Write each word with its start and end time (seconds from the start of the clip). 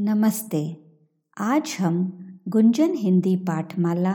नमस्ते। 0.00 0.84
आज 1.38 1.76
हम 1.80 2.18
गुंजन 2.48 2.94
हिंदी 2.94 3.36
पाठमाला 3.36 4.12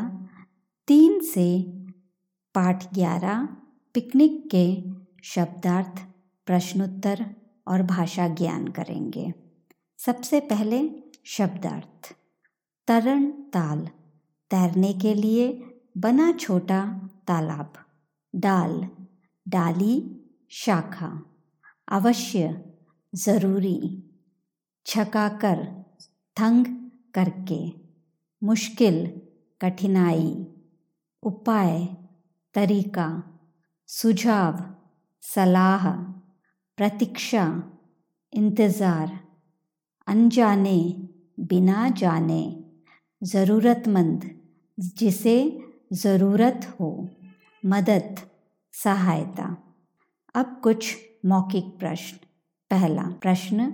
तीन 0.88 1.20
से 1.20 1.64
पाठ 2.56 2.94
ग्यारह 2.94 3.46
पिकनिक 3.94 4.50
के 4.56 4.84
शब्दार्थ, 5.24 6.04
प्रश्नोत्तर 6.46 7.36
और 7.68 7.84
भाषा 7.84 8.28
ज्ञान 8.28 8.68
करेंगे। 8.68 9.34
सबसे 9.98 10.40
पहले 10.40 11.04
शब्दार्थ। 11.26 12.16
तरण 12.88 13.32
ताल। 13.32 13.86
तैरने 14.52 14.94
के 14.94 15.14
लिए 15.14 15.64
बना 15.98 16.32
छोटा 16.32 17.10
तालाब। 17.28 17.74
डाल। 18.36 18.90
डाली 19.48 20.22
शाखा। 20.50 21.26
अवश्य। 21.88 22.66
ज़रूरी। 23.16 24.10
छकाकर 24.86 25.86
थंग 26.40 26.66
करके, 27.14 27.74
मुश्किल, 28.44 29.22
कठिनाई, 29.62 30.48
उपाय, 31.24 31.88
तरीका, 32.54 33.24
सुझाव, 33.88 34.76
सलाह, 35.22 35.90
प्रतीक्षा, 36.78 37.64
इंतज़ार, 38.34 39.20
अनजाने, 40.08 41.10
बिना 41.40 41.90
जाने, 41.90 42.64
ज़रूरतमंद, 43.24 44.40
जिसे 44.80 45.64
ज़रूरत 45.94 46.78
हो, 46.80 47.10
मदद, 47.66 48.16
सहायता। 48.74 49.58
अब 50.36 50.62
कुछ 50.64 50.96
मौखिक 51.26 51.80
प्रश्न। 51.80 52.18
पहला 52.72 53.04
प्रश्न 53.04 53.70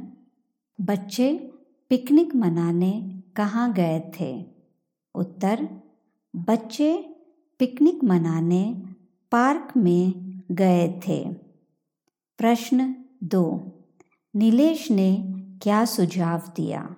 बच्चे 0.81 1.51
पिकनिक 1.89 2.35
मनाने 2.35 3.21
कहाँ 3.35 3.73
गए 3.73 4.11
थे? 4.19 4.45
उत्तर, 5.15 5.69
बच्चे 6.36 7.16
पिकनिक 7.59 8.03
मनाने 8.03 8.81
पार्क 9.31 9.77
में 9.77 10.11
गए 10.52 10.99
थे। 11.08 11.33
प्रश्न 12.38 12.95
दो, 13.23 13.71
नीलेश 14.36 14.91
ने 14.91 15.33
क्या 15.61 15.86
सुझाव 15.86 16.41
दिया? 16.55 16.95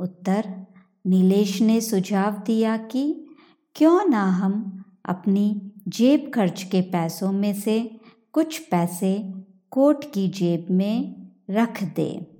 उत्तर, 0.00 0.66
नीलेश 1.06 1.62
ने 1.62 1.80
सुझाव 1.80 2.32
दिया 2.46 2.76
कि 2.76 3.26
क्यों 3.74 4.08
ना 4.08 4.24
हम 4.24 4.84
अपनी 5.04 5.72
जेब 5.88 6.30
खर्च 6.34 6.62
के 6.62 6.80
पैसों 6.80 7.32
में 7.32 7.54
से 7.54 8.00
कुछ 8.32 8.58
पैसे 8.58 9.34
कोट 9.70 10.12
की 10.12 10.28
जेब 10.28 10.66
में 10.70 11.28
रख 11.50 11.82
दें। 11.82 12.37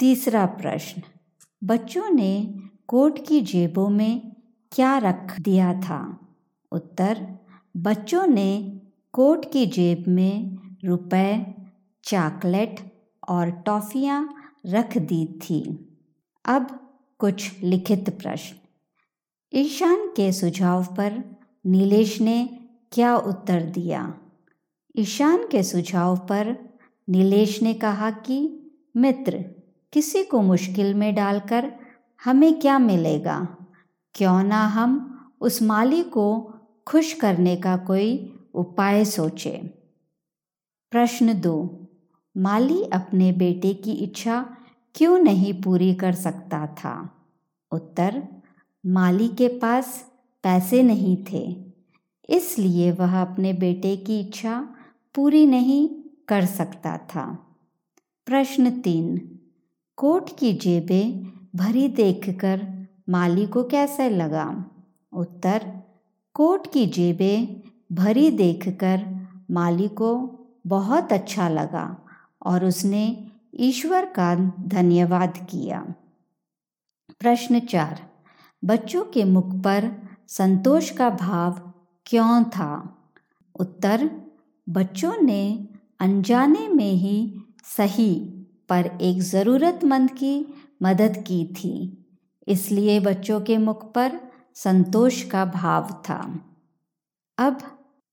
तीसरा 0.00 0.46
प्रश्न, 0.46 1.02
बच्चों 1.64 2.10
ने 2.10 2.54
कोट 2.88 3.26
की 3.26 3.40
जेबों 3.40 3.88
में 3.88 4.36
क्या 4.72 4.98
रख 4.98 5.40
दिया 5.40 5.80
था? 5.80 6.28
उत्तर, 6.72 7.38
बच्चों 7.76 8.26
ने 8.26 8.80
कोट 9.12 9.52
की 9.52 9.66
जेब 9.66 10.04
में 10.08 10.58
रुपए, 10.84 11.54
चॉकलेट 12.04 12.80
और 13.28 13.50
टॉफ़ियाँ 13.50 14.34
रख 14.66 14.98
दी 14.98 15.26
थी। 15.26 15.88
अब 16.44 16.90
कुछ 17.18 17.62
लिखित 17.62 18.10
प्रश्न, 18.10 18.56
ईशान 19.52 20.06
के 20.06 20.32
सुझाव 20.32 20.84
पर 20.84 21.36
नीलेश 21.66 22.20
ने 22.20 22.48
क्या 22.92 23.16
उत्तर 23.16 23.62
दिया? 23.62 24.14
ईशान 24.96 25.46
के 25.46 25.62
सुझाव 25.62 26.16
पर 26.16 26.56
नीलेश 27.08 27.62
ने 27.62 27.74
कहा 27.74 28.10
कि 28.10 28.56
मित्र 28.96 29.59
किसी 29.92 30.24
को 30.24 30.42
मुश्किल 30.42 30.94
में 30.94 31.14
डालकर 31.14 31.72
हमें 32.24 32.60
क्या 32.60 32.78
मिलेगा? 32.78 33.56
क्यों 34.14 34.42
ना 34.42 34.66
हम 34.66 34.90
उस 35.40 35.62
माली 35.62 36.02
को 36.02 36.54
खुश 36.86 37.12
करने 37.12 37.56
का 37.56 37.76
कोई 37.76 38.34
उपाय 38.54 39.04
सोचे? 39.04 39.56
प्रश्न 40.90 41.40
दो, 41.40 41.86
माली 42.36 42.82
अपने 42.84 43.32
बेटे 43.32 43.74
की 43.74 43.92
इच्छा 43.92 44.56
क्यों 44.94 45.18
नहीं 45.18 45.62
पूरी 45.62 45.94
कर 45.94 46.12
सकता 46.12 46.66
था? 46.66 47.10
उत्तर, 47.72 48.22
माली 48.86 49.28
के 49.28 49.48
पास 49.48 50.04
पैसे 50.42 50.82
नहीं 50.82 51.16
थे, 51.32 51.72
इसलिए 52.30 52.92
वह 52.92 53.20
अपने 53.22 53.52
बेटे 53.52 53.96
की 53.96 54.20
इच्छा 54.20 54.68
पूरी 55.14 55.46
नहीं 55.46 55.88
कर 56.28 56.44
सकता 56.44 56.96
था। 56.98 57.26
प्रश्न 58.26 58.70
तीन 58.80 59.39
कोट 60.00 60.38
की 60.38 60.52
जेबें 60.52 61.22
भरी 61.56 61.88
देखकर 61.88 62.86
माली 63.08 63.46
को 63.46 63.64
कैसे 63.64 64.10
लगा? 64.10 64.64
उत्तर 65.12 65.82
कोट 66.34 66.72
की 66.72 66.86
जेबें 66.86 67.70
भरी 67.92 68.30
देखकर 68.30 69.26
माली 69.50 69.88
को 69.88 70.38
बहुत 70.66 71.12
अच्छा 71.12 71.48
लगा 71.48 71.98
और 72.46 72.64
उसने 72.64 73.30
ईश्वर 73.54 74.04
का 74.04 74.34
धन्यवाद 74.60 75.46
किया। 75.50 75.94
प्रश्न 77.20 77.60
चार, 77.60 78.10
बच्चों 78.64 79.04
के 79.04 79.24
मुख 79.24 79.54
पर 79.54 80.08
संतोष 80.28 80.90
का 80.90 81.10
भाव 81.10 81.72
क्यों 82.06 82.44
था? 82.44 82.98
उत्तर, 83.60 84.10
बच्चों 84.68 85.22
ने 85.22 85.68
अनजाने 86.00 86.68
में 86.68 86.92
ही 86.92 87.42
सही 87.64 88.39
पर 88.70 88.90
एक 89.00 89.20
ज़रूरतमंद 89.24 90.10
की 90.12 90.34
मदद 90.82 91.16
की 91.26 91.44
थी, 91.54 91.74
इसलिए 92.46 92.98
बच्चों 93.00 93.40
के 93.40 93.58
मुख 93.58 93.84
पर 93.92 94.18
संतोष 94.56 95.22
का 95.22 95.44
भाव 95.46 95.90
था। 96.04 96.20
अब 97.38 97.60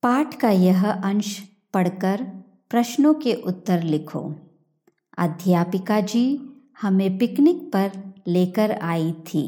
पाठ 0.04 0.40
का 0.42 0.50
यह 0.52 0.90
अंश 0.90 1.38
पढ़कर 1.74 2.24
प्रश्नों 2.72 3.14
के 3.16 3.34
उत्तर 3.44 3.84
लिखो। 3.84 4.22
अध्यापिका 5.18 6.00
जी 6.04 6.26
हमें 6.82 7.18
पिकनिक 7.18 7.64
पर 7.74 7.92
लेकर 8.28 8.72
आई 8.84 9.12
थी। 9.28 9.46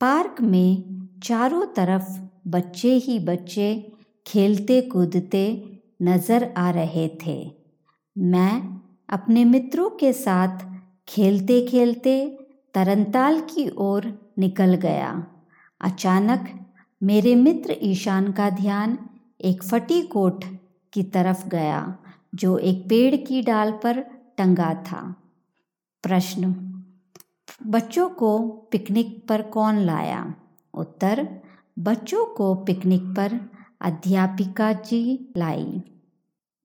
पार्क 0.00 0.40
में 0.42 1.18
चारों 1.22 1.64
तरफ़ 1.76 2.08
बच्चे 2.48 2.92
ही 2.96 3.18
बच्चे 3.18 3.68
खेलते 4.26 4.80
कूदते 4.88 5.44
नज़र 6.02 6.52
आ 6.56 6.70
रहे 6.70 7.08
थे। 7.26 7.36
मैं 8.16 8.52
अपने 9.08 9.44
मित्रों 9.44 9.90
के 9.90 10.12
साथ 10.12 10.58
खेलते 11.08 11.66
खेलते 11.66 12.38
तरनताल 12.74 13.40
की 13.40 13.70
ओर 13.70 14.32
निकल 14.38 14.74
गया। 14.74 15.26
अचानक 15.80 16.66
मेरे 17.02 17.34
मित्र 17.34 17.76
ईशान 17.82 18.32
का 18.32 18.50
ध्यान 18.50 18.98
एक 19.40 19.62
फटी 19.62 20.02
कोट 20.02 20.44
की 20.92 21.02
तरफ़ 21.02 21.48
गया, 21.48 21.98
जो 22.34 22.58
एक 22.58 22.88
पेड़ 22.88 23.16
की 23.16 23.42
डाल 23.42 23.72
पर 23.72 24.00
टंगा 24.38 24.74
था। 24.74 25.14
प्रश्न, 26.02 26.52
बच्चों 27.66 28.08
को 28.08 28.38
पिकनिक 28.48 29.26
पर 29.28 29.42
कौन 29.42 29.78
लाया? 29.78 30.34
उत्तर, 30.74 31.28
बच्चों 31.78 32.26
को 32.26 32.54
पिकनिक 32.54 33.02
पर 33.02 33.40
अध्यापिका 33.80 34.72
जी 34.72 35.32
लाई। 35.36 35.82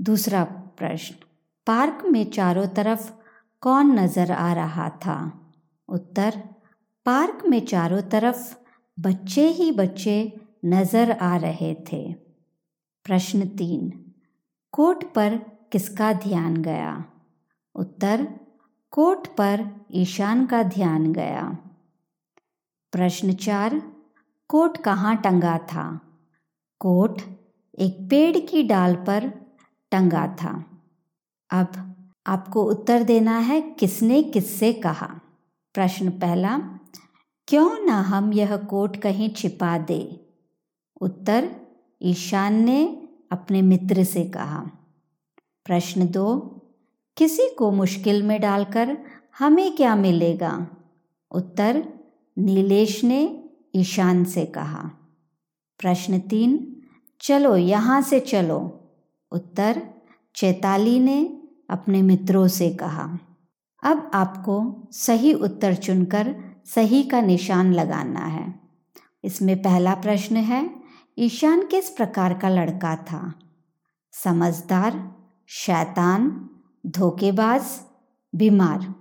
दूसरा 0.01 0.43
प्रश्न 0.43 1.15
पार्क 1.69 2.05
में 2.05 2.31
चारों 2.31 2.67
तरफ़ 2.67 3.11
कौन 3.61 3.99
नज़र 3.99 4.31
आ 4.31 4.53
रहा 4.53 4.89
था? 4.89 5.41
उत्तर, 5.89 6.43
पार्क 7.05 7.43
में 7.45 7.65
चारों 7.65 8.01
तरफ़ 8.01 8.55
बच्चे 8.99 9.47
ही 9.47 9.71
बच्चे 9.71 10.41
नज़र 10.65 11.11
आ 11.11 11.35
रहे 11.35 11.75
थे। 11.75 12.13
प्रश्न 13.05 13.45
तीन 13.47 14.11
कोट 14.71 15.13
पर 15.13 15.35
किसका 15.71 16.13
ध्यान 16.13 16.57
गया? 16.57 17.05
उत्तर 17.75 18.27
कोट 18.91 19.27
पर 19.27 19.85
ईशान 19.91 20.45
का 20.45 20.63
ध्यान 20.63 21.13
गया। 21.13 21.57
प्रश्न 22.91 23.33
चार 23.33 23.81
कोट 24.47 24.77
कहाँ 24.77 25.15
टंगा 25.17 25.57
था? 25.57 26.01
कोट 26.79 27.21
एक 27.79 28.09
पेड़ 28.09 28.37
की 28.37 28.63
डाल 28.63 28.95
पर 28.95 29.29
टंगा 29.91 30.27
था। 30.27 30.68
अब 31.51 31.95
आपको 32.27 32.63
उत्तर 32.63 33.03
देना 33.03 33.37
है 33.37 33.61
किसने 33.61 34.23
किससे 34.23 34.73
कहा। 34.73 35.19
प्रश्न 35.73 36.09
पहला, 36.09 36.57
क्यों 37.47 37.85
ना 37.85 38.01
हम 38.01 38.33
यह 38.33 38.57
कोट 38.57 38.97
कहीं 38.97 39.29
छिपा 39.29 39.77
दे। 39.77 40.25
उत्तर, 41.01 41.55
ईशान 42.01 42.53
ने 42.53 43.07
अपने 43.31 43.61
मित्र 43.61 44.03
से 44.03 44.25
कहा। 44.25 44.71
प्रश्न 45.65 46.07
दो, 46.07 46.39
किसी 47.17 47.49
को 47.49 47.71
मुश्किल 47.71 48.23
में 48.23 48.41
डालकर 48.41 48.97
हमें 49.39 49.75
क्या 49.75 49.95
मिलेगा। 49.95 50.67
उत्तर, 51.31 51.87
नीलेश 52.37 53.03
ने 53.03 53.49
ईशान 53.75 54.23
से 54.23 54.45
कहा। 54.45 54.91
प्रश्न 55.79 56.19
तीन, 56.19 56.81
चलो 57.21 57.55
यहाँ 57.55 58.01
से 58.01 58.19
चलो। 58.19 58.89
उत्तर, 59.31 59.89
चैताली 60.35 60.99
ने 60.99 61.38
अपने 61.69 62.01
मित्रों 62.01 62.47
से 62.47 62.69
कहा। 62.69 63.19
अब 63.83 64.11
आपको 64.13 64.87
सही 64.91 65.33
उत्तर 65.33 65.75
चुनकर 65.75 66.35
सही 66.65 67.03
का 67.03 67.21
निशान 67.21 67.73
लगाना 67.73 68.19
है। 68.19 68.59
इसमें 69.23 69.61
पहला 69.61 69.93
प्रश्न 69.93 70.35
है, 70.35 70.83
ईशान 71.17 71.65
किस 71.65 71.89
प्रकार 71.89 72.33
का 72.33 72.49
लड़का 72.49 72.95
था? 72.95 73.33
समझदार, 74.11 75.15
शैतान, 75.47 76.49
धोखेबाज, 76.85 77.65
बीमार? 78.35 78.95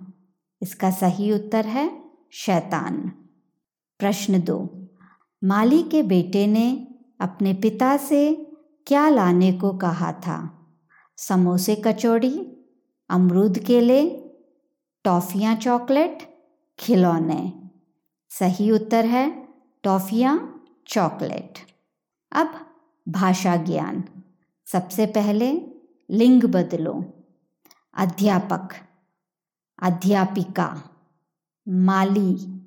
इसका 0.61 0.91
सही 0.91 1.31
उत्तर 1.31 1.65
है, 1.65 2.03
शैतान। 2.31 3.11
प्रश्न 3.99 4.41
दो, 4.41 4.87
माली 5.43 5.83
के 5.83 6.03
बेटे 6.03 6.47
ने 6.47 6.87
अपने 7.19 7.53
पिता 7.53 7.97
से 7.97 8.51
क्या 8.87 9.09
लाने 9.09 9.51
को 9.51 9.73
कहा 9.73 10.11
था? 10.11 10.67
समोसे 11.17 11.75
कचौड़ी 11.75 12.58
अमरूद 13.09 13.57
केले, 13.57 14.09
टॉफ़ियाँ 15.03 15.55
चॉकलेट, 15.55 16.17
खिलौने। 16.79 17.53
सही 18.29 18.71
उत्तर 18.71 19.05
है, 19.05 19.47
टॉफ़ियाँ, 19.83 20.65
चॉकलेट। 20.87 21.53
अब 22.31 22.75
भाषा 23.09 23.55
ज्ञान। 23.55 24.03
सबसे 24.65 25.05
पहले 25.05 25.61
लिंग 26.09 26.43
बदलो। 26.43 27.25
अध्यापक, 27.93 28.69
अध्यापिका, 29.79 30.89
माली, 31.69 32.61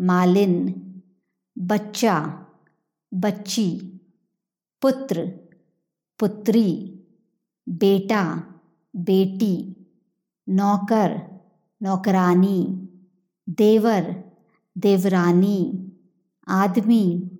मालिन, 0.00 0.74
बच्चा, 1.58 2.46
बच्ची, 3.14 4.00
पुत्र, 4.82 5.26
पुत्री, 6.18 7.00
बेटा, 7.68 8.42
बेटी। 8.96 9.81
नौकर, 10.48 11.20
नौकरानी, 11.82 12.88
देवर, 13.48 14.24
देवरानी, 14.76 15.58
आदमी, 16.48 17.30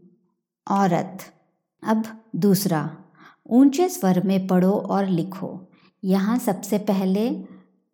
औरत। 0.70 1.19
अब 1.82 2.02
दूसरा, 2.37 2.99
ऊँचे 3.50 3.88
स्वर 3.88 4.22
में 4.25 4.46
पढ़ो 4.46 4.72
और 4.72 5.06
लिखो। 5.06 5.69
यहाँ 6.04 6.38
सबसे 6.38 6.78
पहले 6.78 7.28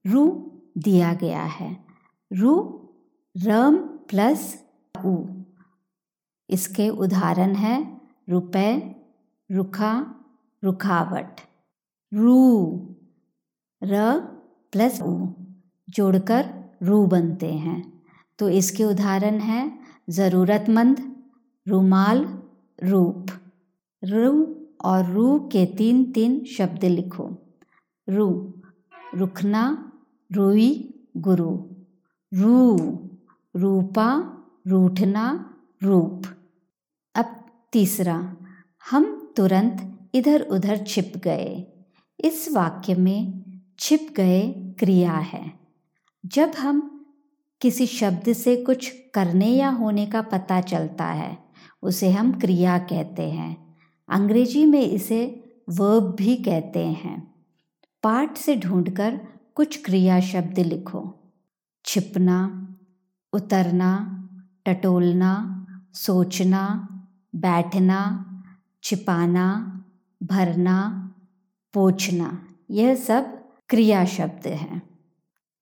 रू 0.05 0.25
दिया 0.78 1.14
गया 1.14 1.43
है। 1.43 1.76
रू, 2.32 2.55
रम 3.37 3.76
प्लस 3.76 4.64
उ 5.05 5.16
इसके 6.50 6.88
उदाहरण 6.88 7.55
है 7.55 8.00
रुपए, 8.28 8.96
रुखा 9.50 10.14
रुखावट 10.64 11.40
रू, 12.14 12.96
र 13.82 14.38
प्लस 14.73 15.03
उ 15.03 15.26
जोड़कर 15.91 16.55
रू 16.82 17.06
बनते 17.06 17.53
हैं। 17.53 18.03
तो 18.38 18.49
इसके 18.49 18.85
उदाहरण 18.85 19.38
हैं, 19.38 19.87
ज़रूरतमंद, 20.11 21.17
रुमाल, 21.69 22.43
रूप। 22.85 23.26
रू 24.05 24.56
और 24.85 25.12
रू 25.12 25.38
के 25.53 25.67
तीन 25.67 26.12
तीन 26.12 26.44
शब्द 26.44 26.85
लिखो। 26.85 27.38
रू, 28.09 28.55
रुखना, 29.15 29.93
रुई, 30.32 30.94
गुरु। 31.17 31.65
रू, 32.35 32.76
रूपा, 33.56 34.38
रूठना, 34.67 35.55
रूप। 35.82 36.23
अब 37.15 37.47
तीसरा, 37.73 38.37
हम 38.91 39.32
तुरंत 39.37 39.99
इधर 40.15 40.43
उधर 40.43 40.85
छिप 40.87 41.12
गए। 41.17 41.67
इस 42.20 42.53
वाक्य 42.53 42.94
में 42.94 43.48
छिप 43.79 44.15
गए 44.17 44.53
क्रिया 44.79 45.13
है। 45.13 45.53
जब 46.27 46.53
हम 46.59 47.07
किसी 47.61 47.87
शब्द 47.87 48.33
से 48.33 48.57
कुछ 48.57 48.95
करने 49.15 49.47
या 49.47 49.71
होने 49.71 50.07
का 50.07 50.23
पता 50.23 50.61
चलता 50.61 51.07
है, 51.07 51.39
उसे 51.83 52.11
हम 52.11 52.41
क्रिया 52.41 52.79
कहते 52.79 53.31
हैं। 53.31 53.77
अंग्रेज़ी 54.09 54.67
में 54.67 54.81
इसे 54.81 55.45
वर्ब 55.69 56.15
भी 56.19 56.37
कहते 56.37 56.87
हैं। 56.87 57.35
पाठ 58.03 58.37
से 58.37 58.57
ढूंढकर 58.57 59.21
कुछ 59.55 59.85
क्रिया 59.85 60.21
शब्द 60.21 60.59
लिखो। 60.59 61.15
छिपना, 61.85 62.69
उतरना, 63.33 64.15
टटोलना, 64.67 65.55
सोचना, 65.95 66.89
बैठना, 67.35 68.25
छिपाना, 68.83 69.75
भरना, 70.23 71.11
पोछना, 71.75 72.49
यह 72.71 72.95
सब 72.95 73.48
क्रिया 73.69 74.05
शब्द 74.05 74.47
है। 74.47 74.82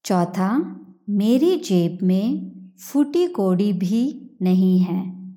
चौथा, 0.05 0.81
मेरी 1.11 1.56
जेब 1.56 1.99
में 2.03 2.53
फूटी 2.81 3.26
कोड़ी 3.26 3.73
भी 3.73 4.37
नहीं 4.43 4.79
है। 4.79 5.29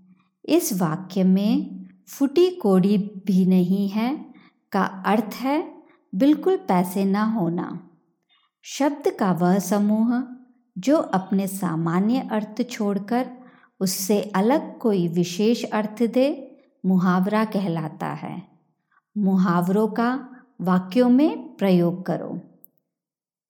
इस 0.45 0.81
वाक्य 0.81 1.23
में 1.23 1.85
फूटी 2.09 2.49
कोड़ी 2.51 2.97
भी 2.97 3.45
नहीं 3.45 3.89
है 3.89 4.25
का 4.71 4.83
अर्थ 4.83 5.35
है 5.35 5.83
बिल्कुल 6.15 6.57
पैसे 6.57 7.05
ना 7.05 7.23
होना। 7.23 7.89
शब्द 8.63 9.11
का 9.19 9.31
वह 9.31 9.59
समूह 9.59 10.23
जो 10.77 10.97
अपने 10.97 11.47
सामान्य 11.47 12.29
अर्थ 12.31 12.69
छोड़कर 12.69 13.29
उससे 13.79 14.21
अलग 14.21 14.77
कोई 14.77 15.07
विशेष 15.07 15.63
अर्थ 15.63 16.03
दे, 16.03 16.57
मुहावरा 16.85 17.45
कहलाता 17.45 18.07
है। 18.07 18.41
मुहावरों 19.17 19.87
का 19.87 20.29
वाक्यों 20.61 21.09
में 21.09 21.55
प्रयोग 21.55 22.05
करो। 22.05 22.48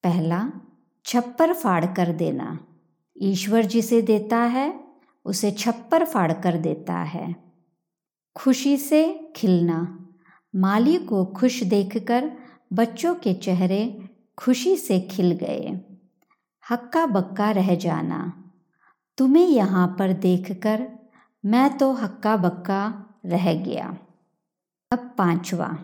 पहला, 0.03 0.51
छप्पर 1.05 1.53
फाड़ 1.53 1.85
कर 1.85 2.13
देना। 2.13 2.59
ईश्वर 3.21 3.65
जिसे 3.65 4.01
देता 4.01 4.37
है, 4.37 4.83
उसे 5.25 5.51
छप्पर 5.51 6.05
फाड़ 6.05 6.33
कर 6.33 6.57
देता 6.57 6.93
है। 6.93 7.35
खुशी 8.35 8.77
से 8.77 9.33
खिलना। 9.35 10.07
माली 10.55 10.97
को 10.97 11.25
खुश 11.25 11.63
देखकर 11.63 12.31
बच्चों 12.73 13.15
के 13.15 13.33
चेहरे 13.33 14.09
खुशी 14.37 14.75
से 14.75 14.99
खिल 14.99 15.31
गए। 15.31 15.81
हक्का 16.71 17.05
बक्का 17.05 17.51
रह 17.51 17.75
जाना। 17.75 18.51
तुम्हें 19.17 19.47
यहाँ 19.47 19.95
पर 19.99 20.13
देखकर 20.13 20.91
मैं 21.45 21.77
तो 21.77 21.93
हक्का 21.93 22.37
बक्का 22.37 23.05
रह 23.25 23.53
गया। 23.53 23.97
अब 24.91 25.15
पांचवा। 25.17 25.77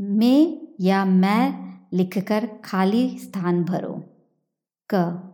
मैं 0.00 0.68
या 0.80 1.04
मैं 1.04 1.71
लिखकर 1.92 2.46
खाली 2.64 3.18
स्थान 3.18 3.64
भरो। 3.64 4.04
क। 4.94 5.28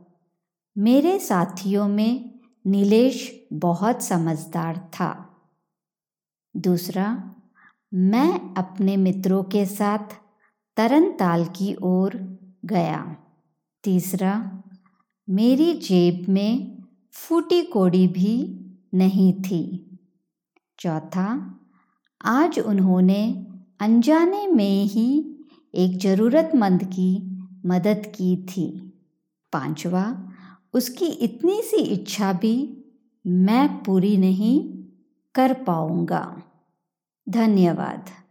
मेरे 0.79 1.19
साथियों 1.19 1.89
में 1.89 2.41
नीलेश 2.67 3.47
बहुत 3.53 4.03
समझदार 4.03 4.77
था। 4.77 5.37
दूसरा, 6.57 7.35
मैं 7.95 8.55
अपने 8.55 8.97
मित्रों 8.97 9.43
के 9.43 9.67
साथ 9.67 10.17
तरन 10.77 11.13
ताल 11.13 11.45
की 11.45 11.77
ओर 11.83 12.39
गया। 12.65 13.17
तीसरा, 13.85 14.63
मेरी 15.31 15.75
जेब 15.75 16.27
में 16.29 16.79
फूटी 17.13 17.63
कोड़ी 17.63 18.09
भी 18.09 18.61
नहीं 18.95 19.35
थी। 19.35 19.85
चौथा, 20.79 21.61
आज 22.25 22.59
उन्होंने 22.59 23.47
अनजाने 23.81 24.47
में 24.47 24.85
ही 24.85 25.28
एक 25.75 25.99
ज़रूरतमंद 25.99 26.85
की 26.85 27.39
मदद 27.67 28.03
की 28.07 28.37
थी। 28.37 28.93
पांचवा, 29.53 30.33
उसकी 30.75 31.07
इतनी 31.07 31.63
सी 31.63 31.77
इच्छा 31.77 32.33
भी 32.33 32.85
मैं 33.27 33.83
पूरी 33.83 34.17
नहीं 34.17 34.85
कर 35.35 35.53
पाऊँगा। 35.53 36.43
धन्यवाद। 37.29 38.05